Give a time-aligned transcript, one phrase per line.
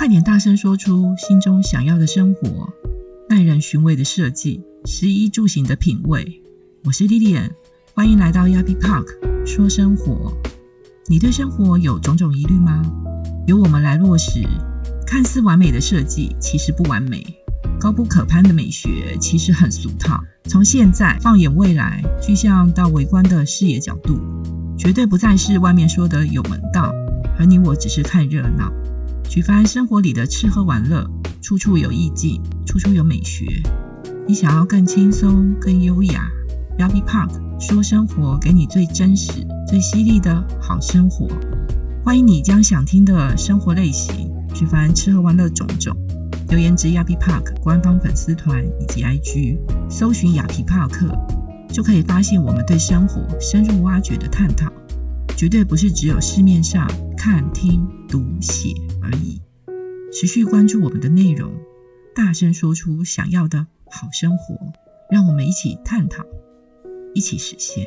[0.00, 2.72] 快点大声说出心中想要的生活，
[3.28, 6.42] 耐人寻味的设计，食衣住行的品味。
[6.86, 7.50] 我是 Lilian，
[7.92, 9.04] 欢迎来到 Yappy Park
[9.44, 10.32] 说生活。
[11.06, 12.82] 你对生活有种种疑虑吗？
[13.46, 14.42] 由我们来落实。
[15.06, 17.18] 看似完美的设计，其实不完美；
[17.78, 20.18] 高不可攀的美学，其实很俗套。
[20.44, 24.18] 从现在放眼未来，具象到微观的视野角度，
[24.78, 26.90] 绝对不再是外面说的有门道，
[27.38, 28.72] 而你我只是看热闹。
[29.30, 31.08] 举凡生活里的吃喝玩乐，
[31.40, 33.46] 处处有意境，处处有美学。
[34.26, 36.28] 你想要更轻松、更优雅
[36.76, 37.30] ，Yappy Park
[37.60, 41.28] 说生活，给你最真实、最犀利的好生活。
[42.04, 44.28] 欢迎你将想听的生活类型。
[44.52, 45.96] 举凡吃喝玩乐种种，
[46.48, 51.06] 留言至亚皮 Park 官方粉丝团以及 IG，搜寻亚皮帕克，
[51.68, 54.72] 就可以发现我们对生活深入挖掘的探讨，
[55.40, 56.86] 绝对不是只有市面上
[57.16, 59.40] 看、听、读、写而已。
[60.12, 61.50] 持续关注我们的内容，
[62.14, 64.54] 大声说出想要的好生活，
[65.10, 66.22] 让我们一起探讨，
[67.14, 67.86] 一起实现。